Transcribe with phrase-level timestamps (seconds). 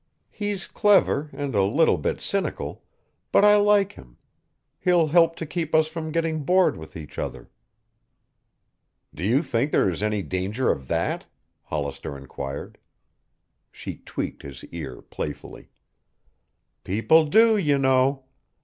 [0.31, 2.83] "He's clever and a little bit cynical,
[3.31, 4.17] but I like him.
[4.79, 7.51] He'll help to keep us from getting bored with each other."
[9.13, 11.25] "Do you think there is any danger of that?"
[11.65, 12.79] Hollister inquired.
[13.71, 15.69] She tweaked his ear playfully.
[16.83, 18.23] "People do, you know.